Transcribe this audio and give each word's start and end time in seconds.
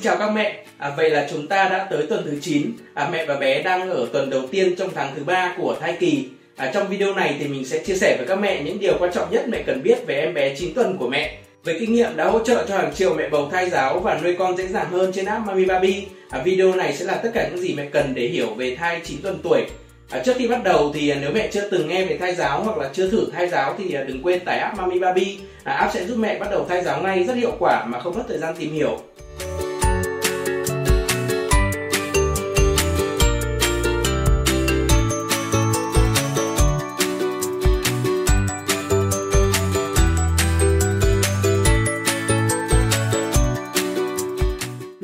Xin 0.00 0.04
chào 0.04 0.16
các 0.18 0.30
mẹ. 0.32 0.64
À, 0.78 0.92
vậy 0.96 1.10
là 1.10 1.26
chúng 1.30 1.46
ta 1.46 1.68
đã 1.68 1.86
tới 1.90 2.06
tuần 2.08 2.22
thứ 2.24 2.38
9. 2.42 2.72
À, 2.94 3.08
mẹ 3.12 3.26
và 3.26 3.36
bé 3.36 3.62
đang 3.62 3.90
ở 3.90 4.06
tuần 4.12 4.30
đầu 4.30 4.42
tiên 4.50 4.76
trong 4.76 4.90
tháng 4.94 5.12
thứ 5.16 5.24
ba 5.24 5.54
của 5.58 5.76
thai 5.80 5.96
kỳ. 6.00 6.28
À, 6.56 6.70
trong 6.74 6.88
video 6.88 7.14
này 7.14 7.36
thì 7.38 7.48
mình 7.48 7.64
sẽ 7.64 7.84
chia 7.84 7.94
sẻ 7.94 8.16
với 8.18 8.26
các 8.26 8.40
mẹ 8.40 8.62
những 8.62 8.80
điều 8.80 8.96
quan 8.98 9.12
trọng 9.12 9.30
nhất 9.30 9.44
mẹ 9.48 9.62
cần 9.66 9.82
biết 9.82 10.06
về 10.06 10.14
em 10.20 10.34
bé 10.34 10.54
9 10.56 10.74
tuần 10.74 10.96
của 10.98 11.08
mẹ. 11.08 11.38
Với 11.64 11.76
kinh 11.80 11.92
nghiệm 11.92 12.16
đã 12.16 12.24
hỗ 12.24 12.44
trợ 12.44 12.64
cho 12.68 12.76
hàng 12.76 12.94
triệu 12.94 13.14
mẹ 13.14 13.28
bầu 13.28 13.48
thai 13.52 13.70
giáo 13.70 14.00
và 14.00 14.20
nuôi 14.22 14.36
con 14.38 14.56
dễ 14.56 14.66
dàng 14.66 14.90
hơn 14.90 15.12
trên 15.12 15.24
app 15.24 15.46
Mami 15.46 15.64
Baby, 15.64 16.06
à, 16.30 16.42
video 16.44 16.74
này 16.74 16.92
sẽ 16.92 17.04
là 17.04 17.14
tất 17.14 17.30
cả 17.34 17.48
những 17.48 17.60
gì 17.60 17.74
mẹ 17.74 17.86
cần 17.92 18.14
để 18.14 18.26
hiểu 18.26 18.54
về 18.54 18.76
thai 18.76 19.00
9 19.04 19.22
tuần 19.22 19.40
tuổi. 19.42 19.66
À, 20.10 20.22
trước 20.24 20.32
khi 20.36 20.48
bắt 20.48 20.64
đầu 20.64 20.90
thì 20.94 21.08
à, 21.08 21.18
nếu 21.20 21.30
mẹ 21.34 21.48
chưa 21.52 21.68
từng 21.70 21.88
nghe 21.88 22.04
về 22.04 22.16
thai 22.16 22.34
giáo 22.34 22.62
hoặc 22.64 22.78
là 22.78 22.90
chưa 22.92 23.10
thử 23.10 23.26
thai 23.32 23.48
giáo 23.48 23.74
thì 23.78 23.94
à, 23.94 24.02
đừng 24.02 24.22
quên 24.22 24.40
tải 24.44 24.58
app 24.58 24.78
Mami 24.78 24.98
Baby. 24.98 25.38
À, 25.64 25.72
app 25.72 25.94
sẽ 25.94 26.04
giúp 26.04 26.16
mẹ 26.16 26.38
bắt 26.38 26.50
đầu 26.50 26.66
thai 26.68 26.82
giáo 26.82 27.02
ngay 27.02 27.24
rất 27.24 27.36
hiệu 27.36 27.52
quả 27.58 27.84
mà 27.84 28.00
không 28.00 28.14
mất 28.18 28.24
thời 28.28 28.38
gian 28.38 28.54
tìm 28.58 28.72
hiểu. 28.72 28.98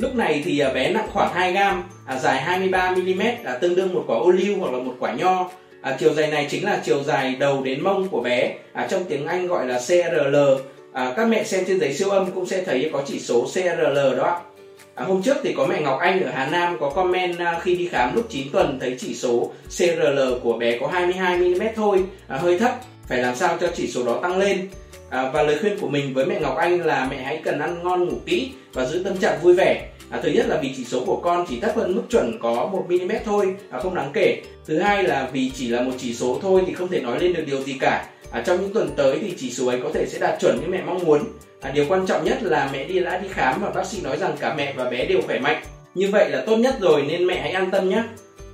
Lúc 0.07 0.15
này 0.15 0.41
thì 0.45 0.59
à, 0.59 0.69
bé 0.69 0.91
nặng 0.91 1.07
khoảng 1.13 1.33
2 1.33 1.51
gram, 1.51 1.83
à, 2.05 2.19
dài 2.19 2.41
23 2.41 2.91
mm, 2.91 3.21
à, 3.43 3.57
tương 3.61 3.75
đương 3.75 3.93
một 3.93 4.03
quả 4.07 4.17
ô 4.17 4.31
liu 4.31 4.57
hoặc 4.59 4.71
là 4.71 4.79
một 4.79 4.95
quả 4.99 5.13
nho. 5.13 5.49
À, 5.81 5.97
chiều 5.99 6.13
dài 6.13 6.27
này 6.27 6.47
chính 6.49 6.65
là 6.65 6.81
chiều 6.85 7.03
dài 7.03 7.35
đầu 7.39 7.63
đến 7.63 7.83
mông 7.83 8.07
của 8.07 8.21
bé, 8.21 8.55
à, 8.73 8.87
trong 8.89 9.03
tiếng 9.03 9.25
Anh 9.25 9.47
gọi 9.47 9.67
là 9.67 9.79
CRL. 9.87 10.35
À, 10.93 11.13
các 11.17 11.27
mẹ 11.27 11.43
xem 11.43 11.63
trên 11.67 11.79
giấy 11.79 11.93
siêu 11.93 12.09
âm 12.09 12.31
cũng 12.31 12.45
sẽ 12.45 12.63
thấy 12.63 12.89
có 12.93 13.03
chỉ 13.07 13.19
số 13.19 13.45
CRL 13.45 14.17
đó 14.17 14.23
ạ. 14.23 14.39
À, 14.95 15.05
hôm 15.05 15.21
trước 15.23 15.37
thì 15.43 15.53
có 15.57 15.65
mẹ 15.65 15.81
Ngọc 15.81 15.99
Anh 15.99 16.23
ở 16.23 16.31
Hà 16.31 16.45
Nam 16.45 16.77
có 16.79 16.89
comment 16.89 17.39
à, 17.39 17.59
khi 17.63 17.75
đi 17.75 17.87
khám 17.87 18.15
lúc 18.15 18.25
9 18.29 18.47
tuần 18.51 18.79
thấy 18.79 18.95
chỉ 18.99 19.13
số 19.13 19.51
CRL 19.69 20.19
của 20.43 20.53
bé 20.53 20.79
có 20.79 20.87
22 20.87 21.37
mm 21.37 21.63
thôi, 21.75 22.03
à, 22.27 22.37
hơi 22.37 22.59
thấp, 22.59 22.71
phải 23.07 23.17
làm 23.17 23.35
sao 23.35 23.57
cho 23.61 23.67
chỉ 23.75 23.87
số 23.87 24.05
đó 24.05 24.19
tăng 24.21 24.37
lên. 24.37 24.67
À, 25.09 25.31
và 25.33 25.43
lời 25.43 25.57
khuyên 25.61 25.79
của 25.79 25.87
mình 25.87 26.13
với 26.13 26.25
mẹ 26.25 26.39
Ngọc 26.39 26.55
Anh 26.57 26.85
là 26.85 27.07
mẹ 27.11 27.17
hãy 27.17 27.41
cần 27.43 27.59
ăn 27.59 27.83
ngon 27.83 28.05
ngủ 28.05 28.15
kỹ 28.25 28.51
và 28.73 28.85
giữ 28.85 29.01
tâm 29.03 29.17
trạng 29.17 29.39
vui 29.41 29.53
vẻ. 29.53 29.89
À, 30.09 30.19
thứ 30.23 30.29
nhất 30.29 30.45
là 30.47 30.59
vì 30.61 30.73
chỉ 30.77 30.85
số 30.85 31.05
của 31.05 31.19
con 31.23 31.45
chỉ 31.49 31.59
thấp 31.59 31.75
hơn 31.75 31.95
mức 31.95 32.03
chuẩn 32.09 32.39
có 32.39 32.69
1 32.71 32.85
mm 32.89 33.11
thôi, 33.25 33.55
à, 33.69 33.79
không 33.79 33.95
đáng 33.95 34.09
kể. 34.13 34.41
Thứ 34.65 34.79
hai 34.79 35.03
là 35.03 35.29
vì 35.33 35.51
chỉ 35.55 35.67
là 35.67 35.81
một 35.81 35.91
chỉ 35.97 36.13
số 36.13 36.39
thôi 36.41 36.63
thì 36.67 36.73
không 36.73 36.87
thể 36.87 37.01
nói 37.01 37.19
lên 37.19 37.33
được 37.33 37.43
điều 37.47 37.61
gì 37.61 37.77
cả. 37.79 38.09
À, 38.31 38.43
trong 38.45 38.61
những 38.61 38.73
tuần 38.73 38.89
tới 38.95 39.19
thì 39.21 39.33
chỉ 39.37 39.51
số 39.51 39.67
ấy 39.67 39.79
có 39.83 39.89
thể 39.93 40.05
sẽ 40.07 40.19
đạt 40.19 40.39
chuẩn 40.39 40.61
như 40.61 40.67
mẹ 40.67 40.81
mong 40.85 41.05
muốn. 41.05 41.23
À, 41.61 41.71
điều 41.71 41.85
quan 41.89 42.05
trọng 42.05 42.23
nhất 42.23 42.43
là 42.43 42.69
mẹ 42.73 42.83
đi 42.83 42.99
đã 42.99 43.17
đi 43.17 43.27
khám 43.31 43.61
và 43.61 43.69
bác 43.69 43.85
sĩ 43.85 44.01
nói 44.01 44.17
rằng 44.17 44.35
cả 44.39 44.53
mẹ 44.53 44.73
và 44.77 44.89
bé 44.89 45.05
đều 45.05 45.21
khỏe 45.21 45.39
mạnh. 45.39 45.63
Như 45.95 46.09
vậy 46.11 46.29
là 46.29 46.43
tốt 46.45 46.57
nhất 46.57 46.75
rồi 46.81 47.05
nên 47.07 47.27
mẹ 47.27 47.41
hãy 47.41 47.51
an 47.51 47.71
tâm 47.71 47.89
nhé. 47.89 48.03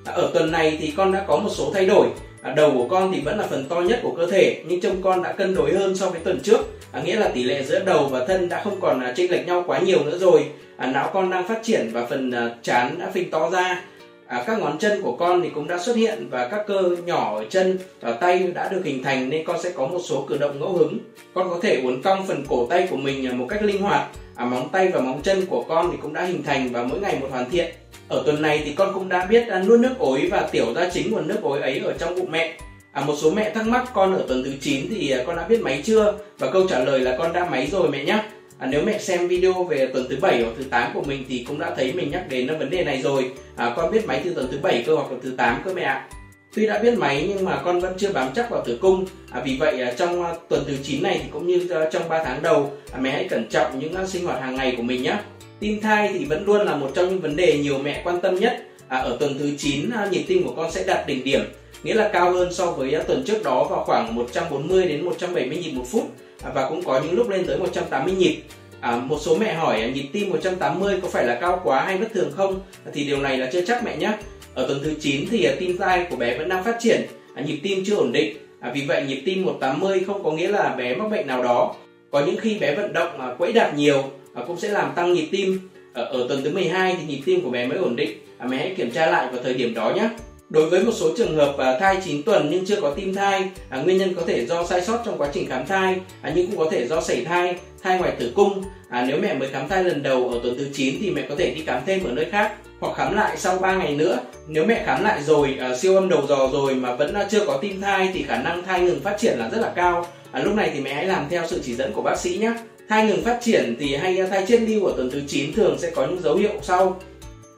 À, 0.06 0.14
ở 0.14 0.32
tuần 0.34 0.52
này 0.52 0.78
thì 0.82 0.94
con 0.98 1.12
đã 1.12 1.26
có 1.28 1.38
một 1.38 1.50
số 1.50 1.72
thay 1.74 1.86
đổi. 1.86 2.08
À, 2.44 2.54
đầu 2.56 2.72
của 2.74 2.88
con 2.88 3.12
thì 3.14 3.22
vẫn 3.22 3.40
là 3.40 3.48
phần 3.48 3.66
to 3.70 3.82
nhất 3.82 4.00
của 4.04 4.12
cơ 4.18 4.28
thể 4.28 4.64
nhưng 4.68 4.82
trông 4.82 5.02
con 5.02 5.24
đã 5.24 5.32
cân 5.32 5.56
đối 5.56 5.74
hơn 5.74 5.96
so 5.96 6.10
với 6.10 6.20
tuần 6.24 6.40
trước. 6.44 6.60
À, 6.92 7.02
nghĩa 7.06 7.16
là 7.16 7.28
tỷ 7.28 7.44
lệ 7.44 7.64
giữa 7.64 7.80
đầu 7.86 8.08
và 8.08 8.26
thân 8.26 8.50
đã 8.50 8.62
không 8.64 8.82
còn 8.82 9.00
à, 9.00 9.14
chênh 9.16 9.32
lệch 9.32 9.48
nhau 9.48 9.64
quá 9.68 9.80
nhiều 9.80 10.04
nữa 10.04 10.18
rồi. 10.18 10.46
À, 10.78 10.88
não 10.88 11.10
con 11.14 11.30
đang 11.30 11.48
phát 11.48 11.60
triển 11.64 11.90
và 11.94 12.06
phần 12.06 12.32
à, 12.32 12.50
trán 12.62 13.00
đã 13.00 13.12
phình 13.14 13.32
to 13.32 13.50
ra. 13.50 13.82
À, 14.28 14.44
các 14.48 14.60
ngón 14.60 14.78
chân 14.80 15.02
của 15.02 15.16
con 15.16 15.42
thì 15.42 15.50
cũng 15.50 15.68
đã 15.68 15.78
xuất 15.78 15.96
hiện 15.96 16.28
và 16.30 16.48
các 16.48 16.68
cơ 16.68 16.96
nhỏ 17.06 17.38
ở 17.38 17.46
chân 17.50 17.78
ở 18.02 18.14
tay 18.14 18.40
đã 18.40 18.70
được 18.70 18.82
hình 18.86 19.04
thành 19.04 19.30
nên 19.30 19.46
con 19.46 19.62
sẽ 19.62 19.70
có 19.70 19.88
một 19.88 20.00
số 20.04 20.26
cử 20.30 20.38
động 20.38 20.60
ngẫu 20.60 20.74
hứng. 20.74 20.98
Con 21.34 21.50
có 21.50 21.60
thể 21.62 21.82
uốn 21.84 22.02
cong 22.02 22.28
phần 22.28 22.46
cổ 22.50 22.68
tay 22.70 22.88
của 22.90 22.98
mình 22.98 23.28
à, 23.28 23.32
một 23.34 23.46
cách 23.50 23.64
linh 23.64 23.82
hoạt. 23.82 24.08
À, 24.36 24.46
móng 24.46 24.70
tay 24.72 24.88
và 24.88 25.00
móng 25.00 25.22
chân 25.24 25.46
của 25.46 25.64
con 25.70 25.90
thì 25.92 25.98
cũng 26.02 26.14
đã 26.14 26.26
hình 26.26 26.44
thành 26.44 26.70
và 26.72 26.84
mỗi 26.84 27.00
ngày 27.00 27.18
một 27.22 27.28
hoàn 27.32 27.50
thiện. 27.50 27.74
Ở 28.14 28.24
tuần 28.26 28.42
này 28.42 28.62
thì 28.66 28.74
con 28.74 28.94
cũng 28.94 29.10
đã 29.10 29.26
biết 29.26 29.48
nuốt 29.68 29.80
nước 29.80 29.94
ối 30.00 30.28
và 30.32 30.50
tiểu 30.52 30.74
ra 30.76 30.90
chính 30.94 31.12
nguồn 31.12 31.28
nước 31.28 31.38
ối 31.42 31.62
ấy 31.62 31.80
ở 31.80 31.94
trong 32.00 32.16
bụng 32.16 32.32
mẹ. 32.32 32.58
À, 32.92 33.02
một 33.02 33.16
số 33.18 33.32
mẹ 33.32 33.50
thắc 33.50 33.68
mắc 33.68 33.90
con 33.94 34.14
ở 34.14 34.26
tuần 34.28 34.44
thứ 34.44 34.54
9 34.62 34.86
thì 34.90 35.12
à, 35.12 35.24
con 35.28 35.36
đã 35.36 35.48
biết 35.48 35.62
máy 35.62 35.82
chưa? 35.86 36.14
Và 36.40 36.52
câu 36.52 36.68
trả 36.68 36.80
lời 36.80 37.00
là 37.00 37.18
con 37.18 37.34
đã 37.34 37.46
máy 37.50 37.68
rồi 37.72 37.90
mẹ 37.90 38.04
nhé. 38.04 38.24
À, 38.58 38.68
nếu 38.72 38.82
mẹ 38.86 39.00
xem 39.00 39.28
video 39.28 39.64
về 39.64 39.88
tuần 39.94 40.06
thứ 40.10 40.18
7 40.22 40.42
hoặc 40.44 40.52
thứ 40.58 40.64
8 40.64 40.92
của 40.94 41.02
mình 41.02 41.26
thì 41.30 41.46
cũng 41.48 41.60
đã 41.60 41.74
thấy 41.76 41.94
mình 41.94 42.12
nhắc 42.12 42.26
đến 42.30 42.48
vấn 42.60 42.70
đề 42.70 42.84
này 42.84 43.02
rồi. 43.02 43.32
À, 43.56 43.74
con 43.76 43.92
biết 43.92 44.06
máy 44.06 44.22
từ 44.24 44.34
tuần 44.34 44.48
thứ 44.52 44.58
7 44.62 44.84
cơ 44.88 44.96
hoặc 44.96 45.12
là 45.12 45.18
thứ 45.24 45.34
8 45.38 45.62
cơ 45.66 45.74
mẹ 45.74 45.84
ạ. 45.84 46.08
Tuy 46.56 46.68
đã 46.68 46.80
biết 46.80 46.98
máy 46.98 47.26
nhưng 47.30 47.46
mà 47.46 47.62
con 47.66 47.80
vẫn 47.80 47.94
chưa 47.98 48.12
bám 48.14 48.28
chắc 48.36 48.50
vào 48.50 48.64
tử 48.66 48.78
cung. 48.82 49.06
À, 49.32 49.42
vì 49.46 49.58
vậy 49.60 49.82
à, 49.82 49.94
trong 49.98 50.24
à, 50.24 50.34
tuần 50.50 50.64
thứ 50.68 50.74
9 50.84 51.04
này 51.04 51.20
thì 51.24 51.30
cũng 51.34 51.48
như 51.48 51.68
à, 51.70 51.90
trong 51.92 52.10
3 52.10 52.24
tháng 52.24 52.42
đầu 52.42 52.72
à, 52.92 53.00
mẹ 53.02 53.12
hãy 53.12 53.28
cẩn 53.30 53.50
trọng 53.50 53.80
những 53.80 53.94
à, 53.94 54.06
sinh 54.06 54.26
hoạt 54.26 54.42
hàng 54.42 54.56
ngày 54.56 54.74
của 54.78 54.84
mình 54.84 55.04
nhé. 55.04 55.18
Tim 55.60 55.82
thai 55.82 56.10
thì 56.14 56.26
vẫn 56.26 56.46
luôn 56.46 56.66
là 56.66 56.76
một 56.76 56.92
trong 56.96 57.10
những 57.10 57.20
vấn 57.20 57.36
đề 57.36 57.58
nhiều 57.58 57.78
mẹ 57.78 58.02
quan 58.04 58.22
tâm 58.22 58.36
nhất. 58.36 58.64
À, 58.88 58.98
ở 58.98 59.18
tuần 59.20 59.38
thứ 59.40 59.52
9 59.58 59.90
à, 59.90 60.08
nhịp 60.12 60.24
tim 60.28 60.44
của 60.44 60.54
con 60.56 60.72
sẽ 60.72 60.84
đạt 60.84 61.08
đỉnh 61.08 61.24
điểm 61.24 61.42
nghĩa 61.84 61.94
là 61.94 62.10
cao 62.14 62.32
hơn 62.32 62.54
so 62.54 62.72
với 62.72 62.94
à, 62.94 63.04
tuần 63.08 63.24
trước 63.24 63.44
đó 63.44 63.64
vào 63.64 63.84
khoảng 63.84 64.16
140 64.16 64.86
đến 64.88 65.06
170 65.06 65.58
nhịp 65.58 65.72
một 65.72 65.84
phút 65.92 66.04
à, 66.44 66.52
và 66.56 66.70
cũng 66.70 66.84
có 66.84 67.02
những 67.04 67.16
lúc 67.16 67.30
lên 67.30 67.46
tới 67.46 67.58
180 67.58 68.14
nhịp. 68.14 68.42
À, 68.80 68.96
một 68.96 69.18
số 69.22 69.36
mẹ 69.36 69.54
hỏi 69.54 69.82
à, 69.82 69.90
nhịp 69.90 70.06
tim 70.14 70.30
180 70.30 71.00
có 71.02 71.08
phải 71.08 71.26
là 71.26 71.38
cao 71.42 71.62
quá 71.64 71.84
hay 71.86 71.98
bất 71.98 72.08
thường 72.14 72.32
không? 72.36 72.62
À, 72.86 72.92
thì 72.94 73.04
điều 73.04 73.20
này 73.20 73.38
là 73.38 73.50
chưa 73.54 73.66
chắc 73.66 73.84
mẹ 73.84 73.98
nhé. 73.98 74.12
Ở 74.54 74.68
tuần 74.68 74.80
thứ 74.84 74.94
9 75.00 75.26
thì 75.32 75.44
à, 75.44 75.54
tim 75.60 75.78
thai 75.78 76.06
của 76.10 76.16
bé 76.16 76.38
vẫn 76.38 76.50
đang 76.50 76.64
phát 76.64 76.78
triển, 76.80 77.02
à, 77.36 77.44
nhịp 77.44 77.60
tim 77.64 77.84
chưa 77.86 77.96
ổn 77.96 78.12
định. 78.12 78.38
À, 78.60 78.72
vì 78.76 78.82
vậy 78.82 79.04
nhịp 79.08 79.22
tim 79.26 79.46
180 79.46 80.04
không 80.08 80.24
có 80.24 80.32
nghĩa 80.32 80.48
là 80.48 80.76
bé 80.78 80.96
mắc 80.96 81.08
bệnh 81.12 81.28
nào 81.28 81.44
đó. 81.44 81.76
Có 82.12 82.26
những 82.26 82.38
khi 82.38 82.58
bé 82.60 82.76
vận 82.76 82.94
động 82.94 83.22
à, 83.22 83.36
quẫy 83.38 83.54
đạp 83.54 83.74
nhiều 83.76 84.04
cũng 84.42 84.60
sẽ 84.60 84.70
làm 84.70 84.92
tăng 84.96 85.14
nhịp 85.14 85.28
tim. 85.32 85.70
Ở, 85.94 86.04
ở 86.04 86.26
tuần 86.30 86.44
thứ 86.44 86.54
12 86.54 86.96
thì 87.00 87.06
nhịp 87.06 87.22
tim 87.26 87.42
của 87.42 87.50
bé 87.50 87.68
mới 87.68 87.78
ổn 87.78 87.96
định. 87.96 88.18
À, 88.38 88.48
mẹ 88.48 88.58
hãy 88.58 88.74
kiểm 88.78 88.92
tra 88.92 89.06
lại 89.06 89.28
vào 89.32 89.44
thời 89.44 89.54
điểm 89.54 89.74
đó 89.74 89.94
nhé. 89.96 90.10
Đối 90.50 90.70
với 90.70 90.84
một 90.84 90.92
số 90.96 91.12
trường 91.18 91.36
hợp 91.36 91.58
à, 91.58 91.80
thai 91.80 91.98
9 92.06 92.24
tuần 92.24 92.48
nhưng 92.52 92.66
chưa 92.66 92.82
có 92.82 92.92
tim 92.92 93.14
thai, 93.16 93.50
à, 93.70 93.82
nguyên 93.82 93.98
nhân 93.98 94.14
có 94.16 94.22
thể 94.28 94.46
do 94.46 94.66
sai 94.66 94.82
sót 94.82 95.02
trong 95.06 95.18
quá 95.18 95.30
trình 95.34 95.50
khám 95.50 95.66
thai, 95.66 95.96
à, 96.22 96.32
nhưng 96.36 96.48
cũng 96.48 96.58
có 96.58 96.68
thể 96.72 96.88
do 96.88 97.02
sảy 97.02 97.26
thai, 97.26 97.56
thai 97.84 97.98
ngoài 98.00 98.12
tử 98.20 98.32
cung. 98.36 98.64
À, 98.90 99.06
nếu 99.08 99.18
mẹ 99.22 99.34
mới 99.34 99.50
khám 99.50 99.68
thai 99.68 99.84
lần 99.84 100.04
đầu 100.04 100.30
ở 100.30 100.40
tuần 100.44 100.58
thứ 100.58 100.68
9 100.74 100.96
thì 101.00 101.12
mẹ 101.12 101.26
có 101.30 101.36
thể 101.36 101.54
đi 101.56 101.64
khám 101.66 101.82
thêm 101.86 102.04
ở 102.04 102.12
nơi 102.12 102.26
khác 102.26 102.52
hoặc 102.80 102.96
khám 102.98 103.16
lại 103.16 103.38
sau 103.38 103.58
3 103.58 103.76
ngày 103.76 103.96
nữa. 103.96 104.20
Nếu 104.48 104.66
mẹ 104.66 104.84
khám 104.86 105.04
lại 105.04 105.24
rồi, 105.24 105.58
à, 105.60 105.76
siêu 105.76 105.96
âm 105.96 106.10
đầu 106.10 106.28
dò 106.28 106.50
rồi 106.54 106.76
mà 106.76 106.96
vẫn 106.96 107.14
à, 107.14 107.28
chưa 107.30 107.46
có 107.46 107.58
tim 107.62 107.82
thai 107.82 108.10
thì 108.14 108.24
khả 108.24 108.38
năng 108.38 108.64
thai 108.64 108.82
ngừng 108.82 109.00
phát 109.00 109.18
triển 109.20 109.40
là 109.40 109.50
rất 109.50 109.62
là 109.62 109.72
cao. 109.76 110.08
À, 110.32 110.42
lúc 110.44 110.56
này 110.56 110.72
thì 110.74 110.80
mẹ 110.80 110.94
hãy 110.94 111.06
làm 111.06 111.26
theo 111.30 111.44
sự 111.48 111.62
chỉ 111.64 111.76
dẫn 111.76 111.94
của 111.94 112.02
bác 112.02 112.20
sĩ 112.20 112.38
nhé. 112.38 112.54
Thai 112.90 113.08
ngừng 113.08 113.24
phát 113.24 113.40
triển 113.42 113.76
thì 113.80 113.96
hay 113.96 114.18
thai 114.30 114.46
chết 114.48 114.60
lưu 114.62 114.86
ở 114.86 114.94
tuần 114.98 115.12
thứ 115.12 115.22
9 115.28 115.54
thường 115.54 115.78
sẽ 115.80 115.92
có 115.92 116.06
những 116.06 116.22
dấu 116.22 116.36
hiệu 116.36 116.52
sau. 116.62 117.00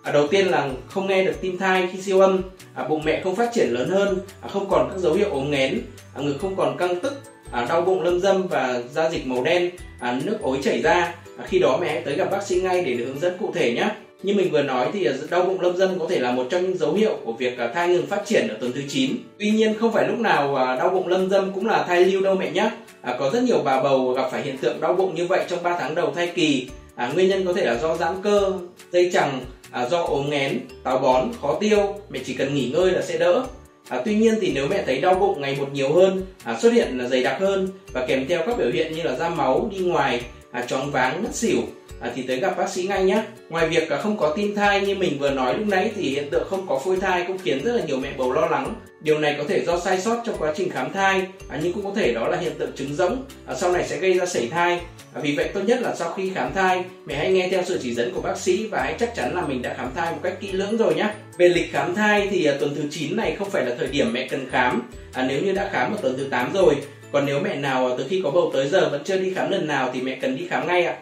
À, 0.04 0.12
đầu 0.12 0.28
tiên 0.28 0.48
là 0.48 0.70
không 0.88 1.08
nghe 1.08 1.24
được 1.24 1.42
tim 1.42 1.58
thai 1.58 1.90
khi 1.92 2.02
siêu 2.02 2.20
âm, 2.20 2.42
à, 2.74 2.84
bụng 2.88 3.02
mẹ 3.06 3.22
không 3.24 3.36
phát 3.36 3.50
triển 3.54 3.70
lớn 3.70 3.90
hơn, 3.90 4.20
à, 4.42 4.48
không 4.48 4.70
còn 4.70 4.90
các 4.92 5.00
dấu 5.00 5.14
hiệu 5.14 5.30
ốm 5.32 5.52
nghén, 5.52 5.82
à, 6.16 6.22
ngực 6.22 6.38
không 6.42 6.56
còn 6.56 6.78
căng 6.78 7.00
tức, 7.00 7.14
à, 7.52 7.66
đau 7.70 7.82
bụng 7.82 8.02
lâm 8.02 8.20
dâm 8.20 8.48
và 8.48 8.82
da 8.94 9.10
dịch 9.10 9.28
màu 9.28 9.44
đen, 9.44 9.72
à, 10.00 10.20
nước 10.24 10.38
ối 10.42 10.58
chảy 10.64 10.82
ra. 10.82 11.16
À, 11.38 11.46
khi 11.48 11.60
đó 11.60 11.78
mẹ 11.82 11.88
hãy 11.88 12.02
tới 12.02 12.16
gặp 12.16 12.32
bác 12.32 12.44
sĩ 12.44 12.62
ngay 12.62 12.82
để 12.82 12.94
được 12.94 13.06
hướng 13.06 13.20
dẫn 13.20 13.38
cụ 13.40 13.52
thể 13.56 13.74
nhé. 13.74 13.90
Như 14.24 14.34
mình 14.34 14.52
vừa 14.52 14.64
nói 14.64 14.90
thì 14.94 15.06
à, 15.06 15.14
đau 15.30 15.42
bụng 15.42 15.62
lâm 15.62 15.78
dâm 15.78 16.00
có 16.00 16.08
thể 16.10 16.20
là 16.20 16.32
một 16.32 16.48
trong 16.50 16.62
những 16.62 16.78
dấu 16.78 16.94
hiệu 16.94 17.18
của 17.26 17.34
việc 17.34 17.58
à, 17.58 17.68
thai 17.68 17.90
ngừng 17.90 18.08
phát 18.08 18.26
triển 18.26 18.48
ở 18.48 18.58
tuần 18.60 18.72
thứ 18.76 18.82
9. 18.90 19.12
Tuy 19.40 19.52
nhiên 19.52 19.74
không 19.80 19.92
phải 19.92 20.08
lúc 20.08 20.20
nào 20.20 20.56
à, 20.56 20.76
đau 20.76 20.90
bụng 20.90 21.08
lâm 21.08 21.30
dâm 21.30 21.52
cũng 21.54 21.66
là 21.66 21.84
thai 21.88 22.06
lưu 22.06 22.22
đâu 22.22 22.36
mẹ 22.36 22.52
nhé. 22.52 22.70
À, 23.06 23.16
có 23.20 23.30
rất 23.30 23.44
nhiều 23.44 23.62
bà 23.66 23.84
bầu 23.84 24.14
gặp 24.14 24.28
phải 24.32 24.42
hiện 24.42 24.58
tượng 24.58 24.82
đau 24.82 24.94
bụng 24.94 25.16
như 25.16 25.28
vậy 25.28 25.46
trong 25.50 25.64
3 25.64 25.78
tháng 25.80 25.96
đầu 25.96 26.12
thai 26.16 26.28
kỳ. 26.36 26.68
À, 26.96 27.12
nguyên 27.14 27.30
nhân 27.30 27.46
có 27.46 27.54
thể 27.54 27.66
là 27.66 27.78
do 27.78 27.98
giãn 27.98 28.12
cơ, 28.24 28.54
dây 28.92 29.10
chằng, 29.14 29.40
à, 29.72 29.90
do 29.90 30.02
ốm 30.02 30.30
nghén, 30.30 30.60
táo 30.84 31.00
bón, 31.00 31.32
khó 31.42 31.58
tiêu, 31.60 31.96
mẹ 32.10 32.20
chỉ 32.26 32.34
cần 32.34 32.56
nghỉ 32.56 32.70
ngơi 32.70 32.92
là 32.92 33.02
sẽ 33.02 33.18
đỡ. 33.18 33.46
À, 33.90 34.02
tuy 34.06 34.16
nhiên 34.16 34.36
thì 34.42 34.52
nếu 34.56 34.68
mẹ 34.68 34.84
thấy 34.86 35.02
đau 35.02 35.16
bụng 35.16 35.42
ngày 35.42 35.56
một 35.60 35.68
nhiều 35.74 35.94
hơn, 35.94 36.26
à, 36.44 36.58
xuất 36.60 36.74
hiện 36.74 36.98
là 36.98 37.08
dày 37.08 37.24
đặc 37.24 37.38
hơn 37.40 37.70
và 37.94 38.06
kèm 38.08 38.28
theo 38.28 38.44
các 38.48 38.58
biểu 38.58 38.72
hiện 38.72 38.94
như 38.94 39.04
là 39.04 39.16
ra 39.16 39.30
máu, 39.30 39.70
đi 39.72 39.78
ngoài, 39.78 40.22
à, 40.52 40.66
chóng 40.68 40.92
váng, 40.92 41.24
ngất 41.24 41.36
xỉu 41.36 41.62
à, 42.00 42.12
thì 42.16 42.24
tới 42.24 42.40
gặp 42.40 42.58
bác 42.58 42.70
sĩ 42.70 42.84
ngay 42.84 43.04
nhé. 43.04 43.24
Ngoài 43.50 43.70
việc 43.70 43.90
à, 43.90 43.98
không 43.98 44.18
có 44.18 44.34
tim 44.36 44.56
thai 44.56 44.82
như 44.82 44.96
mình 44.96 45.20
vừa 45.20 45.30
nói 45.30 45.58
lúc 45.58 45.68
nãy 45.68 45.92
thì 45.96 46.10
hiện 46.10 46.30
tượng 46.30 46.48
không 46.50 46.66
có 46.68 46.80
phôi 46.86 46.98
thai 46.98 47.24
cũng 47.28 47.38
khiến 47.38 47.64
rất 47.64 47.76
là 47.76 47.86
nhiều 47.86 47.98
mẹ 47.98 48.14
bầu 48.18 48.32
lo 48.32 48.46
lắng. 48.46 48.76
Điều 49.06 49.20
này 49.20 49.36
có 49.38 49.44
thể 49.48 49.66
do 49.66 49.80
sai 49.80 50.02
sót 50.02 50.22
trong 50.26 50.36
quá 50.40 50.54
trình 50.56 50.70
khám 50.70 50.94
thai, 50.94 51.28
à, 51.50 51.60
nhưng 51.64 51.74
cũng 51.74 51.84
có 51.84 51.92
thể 51.96 52.14
đó 52.14 52.28
là 52.28 52.38
hiện 52.38 52.54
tượng 52.60 52.72
trứng 52.76 52.94
rỗng, 52.96 53.26
à, 53.48 53.56
sau 53.56 53.72
này 53.72 53.88
sẽ 53.88 53.98
gây 53.98 54.14
ra 54.14 54.26
sảy 54.26 54.48
thai. 54.48 54.80
À, 55.14 55.22
vì 55.22 55.36
vậy 55.36 55.50
tốt 55.54 55.62
nhất 55.66 55.82
là 55.82 55.96
sau 55.96 56.14
khi 56.14 56.32
khám 56.36 56.54
thai, 56.54 56.84
mẹ 57.06 57.16
hãy 57.16 57.32
nghe 57.32 57.48
theo 57.52 57.64
sự 57.66 57.80
chỉ 57.82 57.94
dẫn 57.94 58.14
của 58.14 58.22
bác 58.22 58.38
sĩ 58.38 58.68
và 58.68 58.82
hãy 58.84 58.96
chắc 59.00 59.16
chắn 59.16 59.36
là 59.36 59.42
mình 59.42 59.62
đã 59.62 59.74
khám 59.74 59.92
thai 59.96 60.12
một 60.12 60.20
cách 60.24 60.34
kỹ 60.42 60.52
lưỡng 60.52 60.78
rồi 60.78 60.96
nhé. 60.96 61.10
Về 61.38 61.50
lịch 61.50 61.72
khám 61.72 61.96
thai 61.96 62.28
thì 62.32 62.46
à, 62.46 62.54
tuần 62.60 62.76
thứ 62.76 62.82
9 62.92 63.16
này 63.16 63.36
không 63.40 63.50
phải 63.50 63.66
là 63.66 63.76
thời 63.78 63.88
điểm 63.88 64.14
mẹ 64.14 64.28
cần 64.28 64.50
khám. 64.52 64.82
À, 65.14 65.26
nếu 65.30 65.42
như 65.42 65.52
đã 65.52 65.70
khám 65.74 65.92
ở 65.92 65.98
tuần 66.02 66.18
thứ 66.18 66.28
8 66.30 66.54
rồi, 66.54 66.76
còn 67.12 67.26
nếu 67.26 67.40
mẹ 67.40 67.56
nào 67.56 67.88
à, 67.88 67.96
từ 67.98 68.06
khi 68.10 68.22
có 68.24 68.32
bầu 68.32 68.52
tới 68.54 68.68
giờ 68.68 68.90
vẫn 68.90 69.04
chưa 69.04 69.18
đi 69.18 69.34
khám 69.36 69.52
lần 69.52 69.68
nào 69.68 69.90
thì 69.94 70.02
mẹ 70.02 70.18
cần 70.22 70.38
đi 70.38 70.48
khám 70.48 70.68
ngay 70.68 70.86
ạ. 70.86 70.96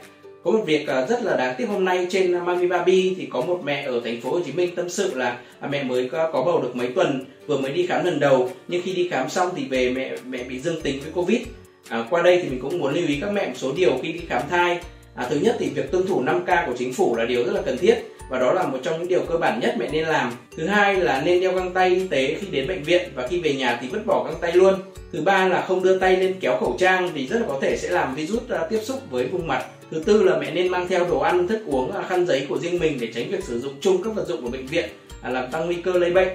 Có 0.44 0.52
một 0.52 0.64
việc 0.66 0.88
à, 0.88 1.06
rất 1.06 1.24
là 1.24 1.38
đáng 1.38 1.56
tiếc 1.58 1.66
hôm 1.66 1.86
nay 1.86 2.08
trên 2.10 2.32
Mami 2.46 2.68
Baby 2.68 3.16
thì 3.18 3.26
có 3.26 3.42
một 3.42 3.62
mẹ 3.64 3.84
ở 3.84 4.02
thành 4.04 4.22
phố 4.22 4.32
Hồ 4.32 4.40
Chí 4.46 4.52
Minh 4.52 4.76
tâm 4.76 4.90
sự 4.90 5.16
là 5.16 5.38
à, 5.60 5.68
mẹ 5.72 5.84
mới 5.84 6.10
có, 6.10 6.32
có 6.32 6.44
bầu 6.44 6.62
được 6.62 6.76
mấy 6.76 6.88
tuần, 6.88 7.26
vừa 7.48 7.58
mới 7.58 7.72
đi 7.72 7.88
khám 7.88 8.06
lần 8.06 8.20
đầu 8.20 8.50
nhưng 8.68 8.82
khi 8.82 8.94
đi 8.94 9.08
khám 9.12 9.30
xong 9.30 9.50
thì 9.56 9.66
về 9.68 9.90
mẹ 9.90 10.12
mẹ 10.30 10.44
bị 10.44 10.60
dương 10.60 10.82
tính 10.82 11.00
với 11.04 11.12
Covid. 11.12 11.42
À, 11.90 12.06
qua 12.10 12.22
đây 12.22 12.40
thì 12.44 12.50
mình 12.50 12.60
cũng 12.62 12.80
muốn 12.80 12.94
lưu 12.94 13.08
ý 13.08 13.18
các 13.22 13.32
mẹ 13.32 13.48
một 13.48 13.54
số 13.56 13.74
điều 13.78 13.92
khi 14.02 14.12
đi 14.12 14.22
khám 14.30 14.42
thai. 14.50 14.80
À, 15.16 15.28
thứ 15.30 15.40
nhất 15.40 15.56
thì 15.60 15.70
việc 15.70 15.92
tuân 15.92 16.08
thủ 16.08 16.24
5K 16.24 16.66
của 16.66 16.74
chính 16.78 16.94
phủ 16.94 17.16
là 17.16 17.26
điều 17.26 17.44
rất 17.46 17.52
là 17.54 17.62
cần 17.66 17.78
thiết 17.78 17.96
và 18.30 18.40
đó 18.40 18.54
là 18.54 18.64
một 18.64 18.78
trong 18.84 19.00
những 19.00 19.08
điều 19.08 19.22
cơ 19.30 19.38
bản 19.38 19.60
nhất 19.60 19.76
mẹ 19.78 19.90
nên 19.92 20.06
làm. 20.06 20.32
Thứ 20.58 20.68
hai 20.68 20.96
là 20.96 21.22
nên 21.26 21.42
đeo 21.42 21.52
găng 21.52 21.74
tay 21.74 21.90
y 21.90 22.08
tế 22.08 22.38
khi 22.40 22.48
đến 22.52 22.68
bệnh 22.68 22.84
viện 22.84 23.10
và 23.16 23.28
khi 23.28 23.42
về 23.42 23.54
nhà 23.54 23.80
thì 23.82 23.88
vứt 23.88 24.06
bỏ 24.06 24.24
găng 24.24 24.42
tay 24.42 24.52
luôn. 24.52 24.74
Thứ 25.14 25.22
ba 25.22 25.48
là 25.48 25.62
không 25.62 25.84
đưa 25.84 26.00
tay 26.00 26.18
lên 26.18 26.36
kéo 26.40 26.58
khẩu 26.60 26.76
trang 26.80 27.10
vì 27.14 27.28
rất 27.28 27.40
là 27.40 27.46
có 27.48 27.60
thể 27.62 27.78
sẽ 27.78 27.90
làm 27.90 28.16
virus 28.16 28.50
à, 28.50 28.68
tiếp 28.70 28.80
xúc 28.84 29.02
với 29.10 29.26
vùng 29.26 29.48
mặt. 29.48 29.66
Thứ 29.94 30.00
tư 30.00 30.24
là 30.24 30.40
mẹ 30.40 30.52
nên 30.52 30.68
mang 30.68 30.88
theo 30.88 31.08
đồ 31.08 31.20
ăn, 31.20 31.48
thức 31.48 31.60
uống, 31.66 31.92
à, 31.92 32.04
khăn 32.10 32.26
giấy 32.26 32.46
của 32.50 32.60
riêng 32.60 32.80
mình 32.80 32.98
để 33.02 33.12
tránh 33.16 33.32
việc 33.32 33.44
sử 33.44 33.60
dụng 33.60 33.74
chung 33.82 34.04
các 34.04 34.14
vật 34.16 34.28
dụng 34.28 34.42
của 34.42 34.50
bệnh 34.50 34.66
viện 34.66 34.90
à, 35.22 35.30
làm 35.30 35.52
tăng 35.52 35.66
nguy 35.66 35.76
cơ 35.76 35.94
lây 35.94 36.12
bệnh. 36.12 36.28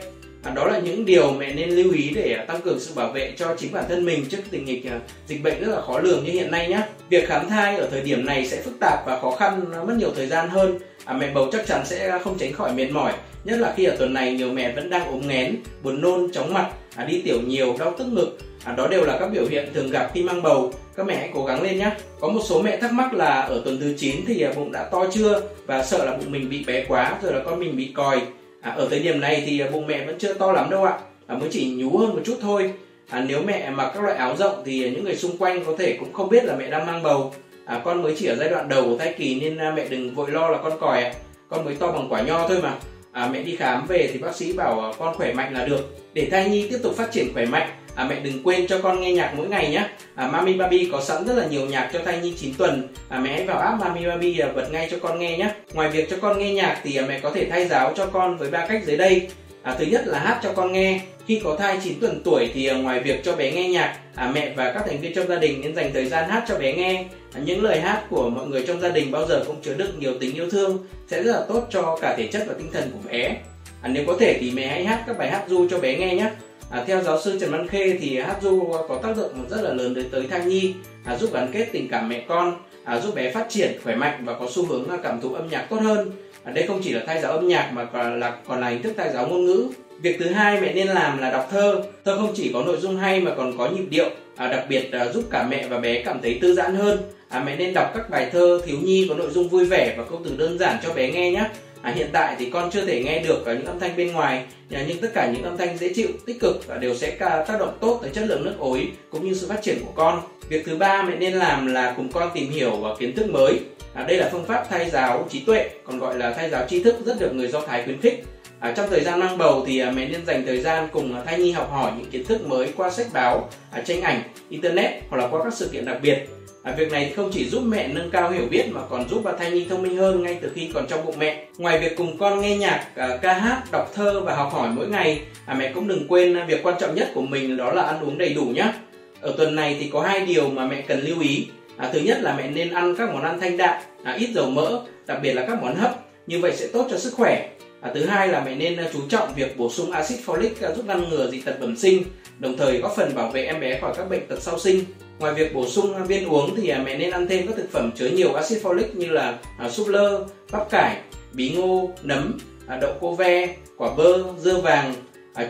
À, 0.42 0.52
đó 0.54 0.66
là 0.66 0.78
những 0.78 1.04
điều 1.04 1.32
mẹ 1.32 1.52
nên 1.54 1.70
lưu 1.70 1.92
ý 1.92 2.10
để 2.14 2.34
à, 2.38 2.44
tăng 2.44 2.60
cường 2.60 2.80
sự 2.80 2.94
bảo 2.94 3.12
vệ 3.12 3.32
cho 3.36 3.54
chính 3.58 3.72
bản 3.72 3.84
thân 3.88 4.04
mình 4.04 4.24
trước 4.30 4.38
tình 4.50 4.66
hình 4.66 4.86
à, 4.86 5.00
dịch 5.26 5.42
bệnh 5.42 5.60
rất 5.60 5.74
là 5.74 5.80
khó 5.80 5.98
lường 5.98 6.24
như 6.24 6.32
hiện 6.32 6.50
nay 6.50 6.68
nhé. 6.68 6.80
Việc 7.08 7.28
khám 7.28 7.48
thai 7.48 7.76
ở 7.76 7.88
thời 7.90 8.00
điểm 8.00 8.26
này 8.26 8.46
sẽ 8.46 8.62
phức 8.62 8.74
tạp 8.80 9.06
và 9.06 9.20
khó 9.20 9.30
khăn, 9.30 9.64
à, 9.74 9.84
mất 9.84 9.94
nhiều 9.98 10.10
thời 10.16 10.26
gian 10.26 10.48
hơn. 10.48 10.78
À, 11.04 11.14
mẹ 11.14 11.30
bầu 11.34 11.48
chắc 11.52 11.66
chắn 11.66 11.86
sẽ 11.86 12.18
không 12.24 12.38
tránh 12.38 12.52
khỏi 12.52 12.72
mệt 12.72 12.90
mỏi, 12.90 13.12
nhất 13.44 13.58
là 13.58 13.74
khi 13.76 13.84
ở 13.84 13.96
tuần 13.96 14.14
này 14.14 14.34
nhiều 14.34 14.52
mẹ 14.52 14.72
vẫn 14.72 14.90
đang 14.90 15.06
ốm 15.06 15.28
nghén, 15.28 15.56
buồn 15.82 16.00
nôn, 16.00 16.32
chóng 16.32 16.54
mặt, 16.54 16.70
à, 16.96 17.04
đi 17.04 17.22
tiểu 17.22 17.40
nhiều, 17.46 17.76
đau 17.78 17.94
tức 17.98 18.04
ngực. 18.04 18.38
À, 18.64 18.72
đó 18.72 18.88
đều 18.88 19.04
là 19.04 19.18
các 19.18 19.26
biểu 19.26 19.46
hiện 19.50 19.68
thường 19.74 19.90
gặp 19.90 20.10
khi 20.14 20.22
mang 20.22 20.42
bầu. 20.42 20.72
Các 20.96 21.06
mẹ 21.06 21.16
hãy 21.16 21.30
cố 21.34 21.44
gắng 21.44 21.62
lên 21.62 21.78
nhé. 21.78 21.90
Có 22.20 22.28
một 22.28 22.40
số 22.44 22.62
mẹ 22.62 22.76
thắc 22.76 22.92
mắc 22.92 23.14
là 23.14 23.40
ở 23.40 23.62
tuần 23.64 23.80
thứ 23.80 23.94
9 23.98 24.16
thì 24.26 24.44
bụng 24.56 24.72
đã 24.72 24.84
to 24.84 25.06
chưa 25.12 25.42
và 25.66 25.84
sợ 25.84 26.04
là 26.04 26.16
bụng 26.16 26.32
mình 26.32 26.50
bị 26.50 26.64
bé 26.64 26.84
quá 26.88 27.18
rồi 27.22 27.32
là 27.32 27.40
con 27.44 27.60
mình 27.60 27.76
bị 27.76 27.92
còi 27.94 28.20
à, 28.60 28.70
ở 28.70 28.88
thời 28.90 28.98
điểm 28.98 29.20
này 29.20 29.42
thì 29.46 29.62
bụng 29.72 29.86
mẹ 29.86 30.06
vẫn 30.06 30.18
chưa 30.18 30.34
to 30.34 30.52
lắm 30.52 30.70
đâu 30.70 30.84
ạ. 30.84 30.98
À, 31.26 31.36
mới 31.36 31.48
chỉ 31.52 31.70
nhú 31.70 31.98
hơn 31.98 32.08
một 32.08 32.20
chút 32.24 32.38
thôi. 32.40 32.72
À, 33.08 33.24
nếu 33.28 33.42
mẹ 33.42 33.70
mặc 33.70 33.90
các 33.94 34.02
loại 34.02 34.16
áo 34.16 34.36
rộng 34.36 34.62
thì 34.64 34.90
những 34.90 35.04
người 35.04 35.16
xung 35.16 35.36
quanh 35.38 35.64
có 35.64 35.74
thể 35.78 35.96
cũng 36.00 36.12
không 36.12 36.28
biết 36.28 36.44
là 36.44 36.56
mẹ 36.56 36.70
đang 36.70 36.86
mang 36.86 37.02
bầu. 37.02 37.34
À, 37.64 37.80
con 37.84 38.02
mới 38.02 38.14
chỉ 38.18 38.26
ở 38.26 38.36
giai 38.36 38.48
đoạn 38.48 38.68
đầu 38.68 38.84
của 38.84 38.98
thai 38.98 39.14
kỳ 39.18 39.40
nên 39.40 39.58
à, 39.58 39.72
mẹ 39.76 39.88
đừng 39.88 40.14
vội 40.14 40.30
lo 40.30 40.48
là 40.48 40.58
con 40.62 40.78
còi 40.80 41.02
ạ. 41.02 41.12
Con 41.48 41.64
mới 41.64 41.74
to 41.74 41.92
bằng 41.92 42.06
quả 42.10 42.22
nho 42.22 42.48
thôi 42.48 42.58
mà. 42.62 42.74
À, 43.12 43.28
mẹ 43.32 43.42
đi 43.42 43.56
khám 43.56 43.86
về 43.86 44.10
thì 44.12 44.18
bác 44.18 44.36
sĩ 44.36 44.52
bảo 44.52 44.80
à, 44.80 44.92
con 44.98 45.14
khỏe 45.14 45.32
mạnh 45.32 45.54
là 45.54 45.66
được. 45.66 45.96
Để 46.12 46.28
thai 46.30 46.50
nhi 46.50 46.68
tiếp 46.70 46.78
tục 46.82 46.94
phát 46.96 47.12
triển 47.12 47.34
khỏe 47.34 47.46
mạnh 47.46 47.68
à, 47.98 48.04
mẹ 48.04 48.20
đừng 48.22 48.42
quên 48.44 48.66
cho 48.66 48.78
con 48.82 49.00
nghe 49.00 49.12
nhạc 49.12 49.32
mỗi 49.36 49.48
ngày 49.48 49.70
nhé. 49.70 49.84
À, 50.14 50.26
Mami 50.26 50.54
Baby 50.54 50.88
có 50.92 51.00
sẵn 51.00 51.26
rất 51.26 51.34
là 51.34 51.46
nhiều 51.46 51.66
nhạc 51.66 51.90
cho 51.92 51.98
thai 52.04 52.18
nhi 52.20 52.34
9 52.38 52.54
tuần. 52.54 52.88
À, 53.08 53.18
mẹ 53.18 53.32
hãy 53.32 53.44
vào 53.44 53.58
app 53.58 53.80
Mami 53.80 54.06
Baby 54.06 54.38
à, 54.38 54.48
bật 54.54 54.72
ngay 54.72 54.88
cho 54.90 54.96
con 55.02 55.18
nghe 55.18 55.38
nhé. 55.38 55.50
Ngoài 55.72 55.88
việc 55.88 56.10
cho 56.10 56.16
con 56.20 56.38
nghe 56.38 56.54
nhạc 56.54 56.80
thì 56.84 56.96
à, 56.96 57.04
mẹ 57.08 57.20
có 57.20 57.30
thể 57.30 57.46
thay 57.50 57.68
giáo 57.68 57.92
cho 57.96 58.06
con 58.06 58.38
với 58.38 58.50
ba 58.50 58.66
cách 58.66 58.82
dưới 58.86 58.96
đây. 58.96 59.28
À, 59.62 59.76
thứ 59.78 59.84
nhất 59.84 60.06
là 60.06 60.18
hát 60.18 60.40
cho 60.42 60.52
con 60.52 60.72
nghe. 60.72 61.00
Khi 61.26 61.40
có 61.44 61.56
thai 61.56 61.78
9 61.84 62.00
tuần 62.00 62.20
tuổi 62.24 62.50
thì 62.54 62.66
à, 62.66 62.74
ngoài 62.74 63.00
việc 63.00 63.24
cho 63.24 63.36
bé 63.36 63.52
nghe 63.52 63.68
nhạc 63.68 63.98
à, 64.14 64.30
mẹ 64.34 64.52
và 64.56 64.72
các 64.72 64.82
thành 64.86 65.00
viên 65.00 65.14
trong 65.14 65.28
gia 65.28 65.36
đình 65.36 65.60
nên 65.60 65.74
dành 65.74 65.90
thời 65.92 66.06
gian 66.06 66.28
hát 66.28 66.44
cho 66.48 66.58
bé 66.58 66.72
nghe. 66.72 67.04
À, 67.34 67.40
những 67.44 67.64
lời 67.64 67.80
hát 67.80 68.02
của 68.10 68.30
mọi 68.30 68.46
người 68.46 68.64
trong 68.66 68.80
gia 68.80 68.88
đình 68.88 69.10
bao 69.10 69.26
giờ 69.26 69.44
cũng 69.46 69.56
chứa 69.62 69.74
đựng 69.74 70.00
nhiều 70.00 70.12
tình 70.20 70.34
yêu 70.34 70.50
thương 70.50 70.86
sẽ 71.10 71.22
rất 71.22 71.32
là 71.32 71.42
tốt 71.48 71.66
cho 71.70 71.98
cả 72.00 72.14
thể 72.16 72.26
chất 72.26 72.44
và 72.48 72.54
tinh 72.58 72.70
thần 72.72 72.90
của 72.92 73.08
bé. 73.10 73.36
À, 73.82 73.88
nếu 73.88 74.04
có 74.06 74.16
thể 74.20 74.38
thì 74.40 74.50
mẹ 74.50 74.66
hãy 74.66 74.84
hát 74.84 75.04
các 75.06 75.18
bài 75.18 75.30
hát 75.30 75.44
du 75.48 75.68
cho 75.70 75.78
bé 75.78 75.96
nghe 75.98 76.14
nhé. 76.14 76.30
À, 76.70 76.84
theo 76.86 77.02
giáo 77.02 77.20
sư 77.20 77.38
Trần 77.40 77.50
Văn 77.50 77.68
Khê 77.68 77.98
thì 78.00 78.18
hát 78.18 78.36
ru 78.42 78.72
có 78.88 79.00
tác 79.02 79.16
dụng 79.16 79.48
rất 79.50 79.62
là 79.62 79.72
lớn 79.74 79.94
đến 79.94 80.08
tới 80.10 80.26
thai 80.30 80.44
nhi, 80.44 80.74
à, 81.04 81.16
giúp 81.16 81.30
gắn 81.32 81.48
kết 81.52 81.68
tình 81.72 81.88
cảm 81.88 82.08
mẹ 82.08 82.24
con, 82.28 82.56
à, 82.84 83.00
giúp 83.00 83.14
bé 83.14 83.32
phát 83.32 83.46
triển 83.48 83.78
khỏe 83.84 83.94
mạnh 83.94 84.22
và 84.24 84.34
có 84.40 84.46
xu 84.50 84.66
hướng 84.66 84.88
cảm 85.02 85.20
thụ 85.20 85.34
âm 85.34 85.48
nhạc 85.48 85.66
tốt 85.70 85.80
hơn. 85.80 86.10
À, 86.44 86.52
đây 86.52 86.66
không 86.66 86.80
chỉ 86.84 86.92
là 86.92 87.02
thai 87.06 87.22
giáo 87.22 87.32
âm 87.32 87.48
nhạc 87.48 87.70
mà 87.74 87.84
còn 87.84 88.20
là 88.20 88.36
còn 88.46 88.60
là 88.60 88.68
hình 88.68 88.82
thức 88.82 88.92
thai 88.96 89.12
giáo 89.12 89.28
ngôn 89.28 89.44
ngữ. 89.44 89.68
Việc 90.00 90.16
thứ 90.18 90.28
hai 90.28 90.60
mẹ 90.60 90.74
nên 90.74 90.88
làm 90.88 91.18
là 91.18 91.30
đọc 91.30 91.48
thơ. 91.50 91.82
Thơ 92.04 92.16
không 92.16 92.32
chỉ 92.34 92.50
có 92.52 92.62
nội 92.62 92.76
dung 92.80 92.96
hay 92.96 93.20
mà 93.20 93.34
còn 93.36 93.58
có 93.58 93.68
nhịp 93.68 93.86
điệu, 93.90 94.10
à, 94.36 94.48
đặc 94.48 94.64
biệt 94.68 94.92
à, 94.92 95.12
giúp 95.12 95.24
cả 95.30 95.46
mẹ 95.50 95.68
và 95.68 95.78
bé 95.78 96.02
cảm 96.02 96.20
thấy 96.22 96.38
thư 96.42 96.54
giãn 96.54 96.74
hơn. 96.74 96.98
À, 97.28 97.42
mẹ 97.46 97.56
nên 97.56 97.74
đọc 97.74 97.90
các 97.94 98.10
bài 98.10 98.28
thơ 98.32 98.60
thiếu 98.66 98.76
nhi 98.82 99.06
có 99.08 99.14
nội 99.14 99.30
dung 99.30 99.48
vui 99.48 99.64
vẻ 99.64 99.94
và 99.98 100.04
câu 100.10 100.20
từ 100.24 100.36
đơn 100.36 100.58
giản 100.58 100.76
cho 100.82 100.92
bé 100.92 101.12
nghe 101.12 101.30
nhé. 101.30 101.44
À, 101.82 101.92
hiện 101.96 102.08
tại 102.12 102.36
thì 102.38 102.50
con 102.50 102.70
chưa 102.70 102.84
thể 102.84 103.02
nghe 103.04 103.18
được 103.18 103.44
những 103.46 103.64
âm 103.64 103.78
thanh 103.80 103.96
bên 103.96 104.12
ngoài 104.12 104.44
nhưng 104.70 104.98
tất 104.98 105.08
cả 105.14 105.30
những 105.30 105.42
âm 105.42 105.56
thanh 105.56 105.78
dễ 105.78 105.92
chịu 105.94 106.08
tích 106.26 106.40
cực 106.40 106.80
đều 106.80 106.94
sẽ 106.94 107.10
tác 107.20 107.56
động 107.58 107.78
tốt 107.80 107.98
tới 108.02 108.10
chất 108.14 108.24
lượng 108.28 108.44
nước 108.44 108.54
ối 108.58 108.88
cũng 109.10 109.28
như 109.28 109.34
sự 109.34 109.48
phát 109.48 109.62
triển 109.62 109.78
của 109.86 109.92
con. 109.94 110.22
Việc 110.48 110.66
thứ 110.66 110.76
ba 110.76 111.02
mẹ 111.02 111.16
nên 111.16 111.32
làm 111.32 111.66
là 111.66 111.94
cùng 111.96 112.12
con 112.12 112.30
tìm 112.34 112.50
hiểu 112.50 112.70
và 112.70 112.94
kiến 112.98 113.14
thức 113.16 113.30
mới. 113.30 113.60
À, 113.94 114.04
đây 114.08 114.16
là 114.16 114.28
phương 114.32 114.44
pháp 114.44 114.66
thay 114.70 114.90
giáo 114.90 115.26
trí 115.30 115.40
tuệ 115.40 115.70
còn 115.84 115.98
gọi 115.98 116.18
là 116.18 116.32
thay 116.32 116.50
giáo 116.50 116.66
tri 116.68 116.82
thức 116.82 116.94
rất 117.06 117.20
được 117.20 117.34
người 117.34 117.48
do 117.48 117.60
thái 117.60 117.82
khuyến 117.84 118.00
khích. 118.00 118.24
À, 118.60 118.72
trong 118.76 118.90
thời 118.90 119.00
gian 119.00 119.20
mang 119.20 119.38
bầu 119.38 119.64
thì 119.66 119.78
à, 119.78 119.90
mẹ 119.90 120.08
nên 120.08 120.26
dành 120.26 120.46
thời 120.46 120.60
gian 120.60 120.88
cùng 120.92 121.14
à, 121.14 121.22
thai 121.26 121.38
nhi 121.38 121.52
học 121.52 121.70
hỏi 121.70 121.92
những 121.98 122.10
kiến 122.10 122.24
thức 122.24 122.46
mới 122.46 122.72
qua 122.76 122.90
sách 122.90 123.06
báo, 123.12 123.48
à, 123.72 123.82
tranh 123.86 124.00
ảnh, 124.00 124.22
internet 124.48 124.92
hoặc 125.08 125.18
là 125.18 125.28
qua 125.28 125.44
các 125.44 125.54
sự 125.54 125.68
kiện 125.72 125.84
đặc 125.84 125.98
biệt. 126.02 126.28
À, 126.68 126.74
việc 126.78 126.92
này 126.92 127.12
không 127.16 127.30
chỉ 127.32 127.48
giúp 127.48 127.62
mẹ 127.66 127.88
nâng 127.88 128.10
cao 128.10 128.30
hiểu 128.30 128.46
biết 128.50 128.64
mà 128.70 128.80
còn 128.90 129.08
giúp 129.08 129.20
bà 129.24 129.32
thai 129.32 129.50
nhi 129.50 129.66
thông 129.70 129.82
minh 129.82 129.96
hơn 129.96 130.22
ngay 130.22 130.38
từ 130.42 130.50
khi 130.54 130.70
còn 130.74 130.86
trong 130.86 131.06
bụng 131.06 131.14
mẹ. 131.18 131.44
Ngoài 131.58 131.78
việc 131.78 131.96
cùng 131.96 132.18
con 132.18 132.40
nghe 132.40 132.56
nhạc, 132.56 132.86
à, 132.94 133.18
ca 133.22 133.32
hát, 133.32 133.62
đọc 133.72 133.92
thơ 133.94 134.20
và 134.20 134.34
học 134.34 134.52
hỏi 134.52 134.68
mỗi 134.72 134.88
ngày, 134.88 135.20
à, 135.46 135.54
mẹ 135.54 135.72
cũng 135.74 135.88
đừng 135.88 136.08
quên 136.08 136.34
à, 136.36 136.44
việc 136.48 136.62
quan 136.62 136.74
trọng 136.80 136.94
nhất 136.94 137.10
của 137.14 137.20
mình 137.20 137.56
đó 137.56 137.72
là 137.72 137.82
ăn 137.82 138.00
uống 138.00 138.18
đầy 138.18 138.34
đủ 138.34 138.44
nhé. 138.44 138.72
Ở 139.20 139.34
tuần 139.36 139.54
này 139.54 139.76
thì 139.80 139.90
có 139.92 140.00
hai 140.00 140.26
điều 140.26 140.48
mà 140.48 140.66
mẹ 140.66 140.80
cần 140.80 141.00
lưu 141.00 141.20
ý. 141.20 141.46
À, 141.76 141.90
thứ 141.92 142.00
nhất 142.00 142.18
là 142.20 142.34
mẹ 142.36 142.50
nên 142.50 142.74
ăn 142.74 142.96
các 142.96 143.12
món 143.12 143.22
ăn 143.22 143.40
thanh 143.40 143.56
đạm, 143.56 143.82
à, 144.04 144.16
ít 144.18 144.30
dầu 144.34 144.50
mỡ, 144.50 144.80
đặc 145.06 145.18
biệt 145.22 145.34
là 145.34 145.44
các 145.46 145.62
món 145.62 145.74
hấp. 145.74 145.96
Như 146.26 146.38
vậy 146.40 146.52
sẽ 146.56 146.66
tốt 146.72 146.86
cho 146.90 146.98
sức 146.98 147.14
khỏe. 147.14 147.48
À, 147.80 147.90
thứ 147.94 148.04
hai 148.04 148.28
là 148.28 148.42
mẹ 148.44 148.54
nên 148.54 148.76
à, 148.76 148.84
chú 148.92 149.00
trọng 149.08 149.34
việc 149.36 149.56
bổ 149.56 149.70
sung 149.70 149.90
axit 149.90 150.18
folic 150.26 150.50
à, 150.62 150.70
giúp 150.76 150.84
ngăn 150.86 151.08
ngừa 151.08 151.30
dị 151.30 151.40
tật 151.40 151.60
bẩm 151.60 151.76
sinh, 151.76 152.02
đồng 152.38 152.56
thời 152.56 152.78
góp 152.78 152.96
phần 152.96 153.14
bảo 153.14 153.30
vệ 153.30 153.44
em 153.44 153.60
bé 153.60 153.80
khỏi 153.80 153.94
các 153.96 154.10
bệnh 154.10 154.26
tật 154.26 154.42
sau 154.42 154.58
sinh. 154.58 154.84
Ngoài 155.18 155.34
việc 155.34 155.54
bổ 155.54 155.66
sung 155.66 156.06
viên 156.06 156.28
uống 156.28 156.56
thì 156.56 156.68
à, 156.68 156.82
mẹ 156.84 156.98
nên 156.98 157.10
ăn 157.10 157.26
thêm 157.28 157.46
các 157.46 157.56
thực 157.56 157.72
phẩm 157.72 157.90
chứa 157.96 158.08
nhiều 158.08 158.34
axit 158.34 158.62
folic 158.62 158.86
như 158.94 159.06
là 159.06 159.38
à, 159.58 159.68
súp 159.68 159.88
lơ, 159.88 160.24
bắp 160.50 160.70
cải, 160.70 160.96
bí 161.32 161.50
ngô, 161.50 161.90
nấm, 162.02 162.38
à, 162.66 162.76
đậu 162.76 162.92
cô 163.00 163.14
ve, 163.14 163.56
quả 163.76 163.90
bơ, 163.96 164.24
dưa 164.38 164.60
vàng, 164.60 164.94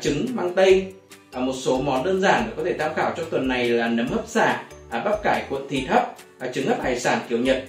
trứng, 0.00 0.26
măng 0.34 0.54
tây. 0.54 0.92
Một 1.34 1.52
số 1.52 1.80
món 1.80 2.04
đơn 2.04 2.20
giản 2.20 2.44
để 2.46 2.52
có 2.56 2.62
thể 2.64 2.78
tham 2.78 2.94
khảo 2.94 3.12
trong 3.16 3.26
tuần 3.30 3.48
này 3.48 3.68
là 3.68 3.88
nấm 3.88 4.08
hấp 4.08 4.28
xả, 4.28 4.62
bắp 4.90 5.22
cải 5.22 5.44
cuộn 5.50 5.68
thịt 5.68 5.88
hấp, 5.88 6.16
trứng 6.52 6.66
hấp 6.66 6.82
hải 6.82 7.00
sản 7.00 7.18
kiểu 7.28 7.38
Nhật, 7.38 7.64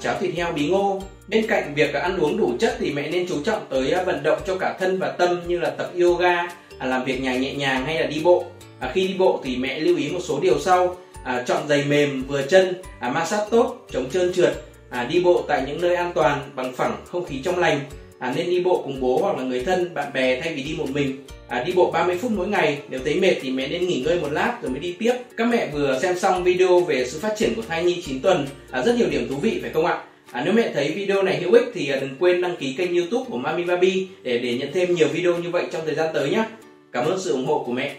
cháo 0.00 0.14
thịt 0.20 0.34
heo 0.34 0.52
bí 0.52 0.68
ngô. 0.68 1.02
Bên 1.28 1.46
cạnh 1.46 1.74
việc 1.74 1.94
ăn 1.94 2.18
uống 2.18 2.36
đủ 2.36 2.52
chất 2.60 2.76
thì 2.78 2.92
mẹ 2.92 3.10
nên 3.10 3.26
chú 3.28 3.42
trọng 3.44 3.66
tới 3.70 3.94
vận 4.06 4.22
động 4.22 4.38
cho 4.46 4.56
cả 4.56 4.76
thân 4.78 4.98
và 4.98 5.08
tâm 5.08 5.40
như 5.46 5.58
là 5.58 5.70
tập 5.70 5.90
yoga, 6.00 6.48
làm 6.84 7.04
việc 7.04 7.20
nhà 7.20 7.36
nhẹ 7.36 7.54
nhàng 7.54 7.84
hay 7.84 8.00
là 8.00 8.06
đi 8.06 8.20
bộ. 8.24 8.44
Khi 8.92 9.08
đi 9.08 9.14
bộ 9.18 9.40
thì 9.44 9.56
mẹ 9.56 9.80
lưu 9.80 9.96
ý 9.96 10.10
một 10.10 10.20
số 10.22 10.40
điều 10.40 10.58
sau 10.58 10.96
à, 11.24 11.44
chọn 11.46 11.68
giày 11.68 11.84
mềm 11.84 12.24
vừa 12.28 12.42
chân 12.42 12.74
à, 13.00 13.08
ma 13.10 13.24
sát 13.24 13.46
tốt 13.50 13.86
chống 13.90 14.10
trơn 14.10 14.32
trượt 14.32 14.52
à, 14.90 15.04
đi 15.04 15.20
bộ 15.20 15.44
tại 15.48 15.62
những 15.66 15.80
nơi 15.80 15.94
an 15.94 16.12
toàn 16.14 16.50
bằng 16.54 16.72
phẳng 16.72 16.96
không 17.06 17.24
khí 17.24 17.40
trong 17.44 17.58
lành 17.58 17.80
à, 18.18 18.32
nên 18.36 18.50
đi 18.50 18.60
bộ 18.60 18.82
cùng 18.84 19.00
bố 19.00 19.18
hoặc 19.22 19.36
là 19.36 19.44
người 19.44 19.64
thân 19.64 19.94
bạn 19.94 20.12
bè 20.12 20.40
thay 20.40 20.54
vì 20.54 20.62
đi 20.62 20.74
một 20.78 20.90
mình 20.90 21.24
à, 21.48 21.64
đi 21.64 21.72
bộ 21.72 21.90
30 21.90 22.18
phút 22.18 22.30
mỗi 22.30 22.48
ngày 22.48 22.78
nếu 22.88 23.00
thấy 23.04 23.20
mệt 23.20 23.34
thì 23.40 23.50
mẹ 23.50 23.68
nên 23.68 23.86
nghỉ 23.86 24.00
ngơi 24.00 24.20
một 24.20 24.32
lát 24.32 24.58
rồi 24.62 24.70
mới 24.70 24.80
đi 24.80 24.96
tiếp 24.98 25.12
các 25.36 25.48
mẹ 25.48 25.68
vừa 25.72 25.98
xem 26.02 26.18
xong 26.18 26.44
video 26.44 26.80
về 26.80 27.06
sự 27.06 27.18
phát 27.18 27.34
triển 27.36 27.54
của 27.54 27.62
thai 27.68 27.84
nhi 27.84 28.02
9 28.06 28.20
tuần 28.20 28.46
à, 28.70 28.82
rất 28.82 28.96
nhiều 28.96 29.08
điểm 29.10 29.28
thú 29.28 29.36
vị 29.36 29.58
phải 29.62 29.70
không 29.70 29.86
ạ 29.86 30.02
À, 30.34 30.42
nếu 30.44 30.54
mẹ 30.54 30.70
thấy 30.74 30.92
video 30.92 31.22
này 31.22 31.40
hữu 31.40 31.52
ích 31.52 31.64
thì 31.74 31.88
à, 31.88 31.98
đừng 32.00 32.16
quên 32.18 32.40
đăng 32.40 32.56
ký 32.56 32.74
kênh 32.78 32.96
youtube 32.96 33.24
của 33.30 33.38
Mami 33.38 33.64
Baby 33.64 34.08
để 34.22 34.38
để 34.38 34.58
nhận 34.58 34.72
thêm 34.72 34.94
nhiều 34.94 35.08
video 35.08 35.38
như 35.38 35.50
vậy 35.50 35.66
trong 35.72 35.82
thời 35.86 35.94
gian 35.94 36.14
tới 36.14 36.30
nhé. 36.30 36.44
Cảm 36.92 37.04
ơn 37.06 37.20
sự 37.20 37.32
ủng 37.32 37.46
hộ 37.46 37.62
của 37.66 37.72
mẹ. 37.72 37.96